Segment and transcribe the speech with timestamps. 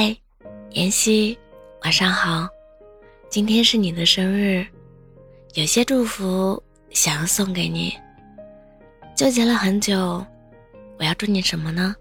[0.00, 0.16] 嗨，
[0.74, 1.36] 妍希，
[1.82, 2.48] 晚上好。
[3.28, 4.64] 今天是你的生日，
[5.54, 7.92] 有些祝福想要送给你。
[9.16, 10.24] 纠结了很久，
[11.00, 11.96] 我要祝你什么呢？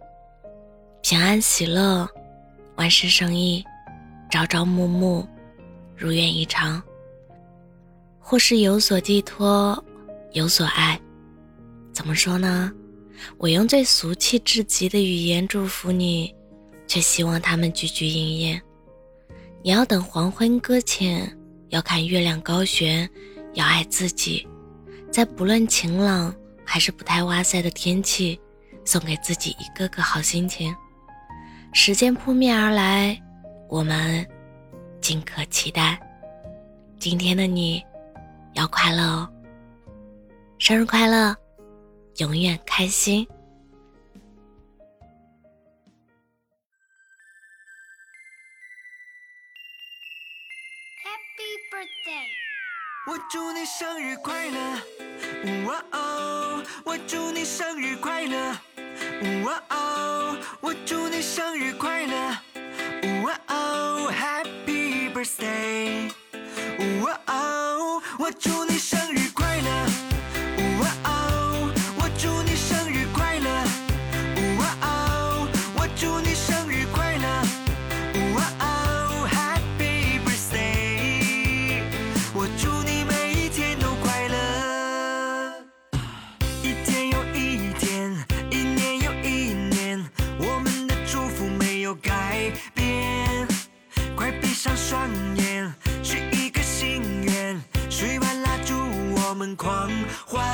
[1.02, 2.08] 平安喜乐，
[2.76, 3.66] 万事胜意，
[4.30, 5.28] 朝朝暮暮，
[5.96, 6.80] 如愿以偿。
[8.20, 9.84] 或是有所寄托，
[10.34, 11.02] 有所爱。
[11.92, 12.72] 怎么说呢？
[13.40, 16.32] 我用最俗气至极的语言祝福你。
[16.88, 18.62] 却希望他们句句应验。
[19.62, 21.38] 你要等黄昏搁浅，
[21.70, 23.10] 要看月亮高悬，
[23.54, 24.48] 要爱自己，
[25.12, 26.34] 在不论晴朗
[26.66, 28.40] 还是不太哇塞的天气，
[28.86, 30.74] 送给自己一个个好心情。
[31.74, 33.22] 时间扑面而来，
[33.68, 34.26] 我们
[35.02, 36.00] 尽可期待。
[36.98, 37.84] 今天的你，
[38.54, 39.30] 要快乐哦！
[40.58, 41.36] 生日快乐，
[42.18, 43.28] 永远开心。
[53.06, 54.82] 我祝你生日快乐，
[55.68, 56.64] 哇哦！
[56.84, 58.58] 我祝你生日快乐，
[59.46, 60.36] 哇哦！
[60.60, 62.36] 我祝你生日快乐，
[63.24, 66.12] 哇哦！Happy birthday，
[67.04, 68.02] 哇哦！
[68.18, 68.66] 我祝
[99.56, 99.90] 狂
[100.26, 100.48] 欢。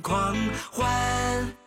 [0.00, 0.34] 狂
[0.72, 1.65] 欢。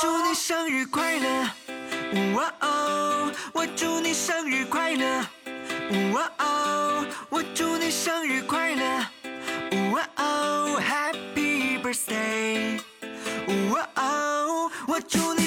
[0.00, 1.50] 祝你生日快乐
[2.34, 3.32] 哇哦！
[3.52, 5.26] 我祝你生日快乐！
[6.12, 7.04] 哇哦！
[7.28, 9.06] 我祝你生日快乐！
[9.92, 12.80] 哇哦！Happy birthday！
[13.72, 14.70] 哇哦！
[14.86, 15.37] 我祝你。